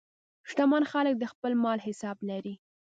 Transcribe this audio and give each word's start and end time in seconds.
شتمن 0.49 0.83
خلک 0.91 1.15
د 1.19 1.23
خپل 1.33 1.51
مال 1.63 1.79
حساب 1.87 2.17
لري. 2.29 2.55